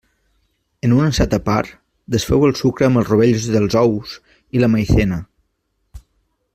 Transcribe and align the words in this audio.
En 0.87 0.93
un 0.99 1.01
ansat 1.07 1.35
a 1.37 1.39
part, 1.49 1.69
desfeu 2.15 2.45
el 2.47 2.55
sucre 2.61 2.87
amb 2.89 3.01
els 3.03 3.11
rovells 3.13 3.45
dels 3.57 3.77
ous 3.85 4.15
i 4.59 4.65
la 4.65 4.71
Maizena. 4.77 5.21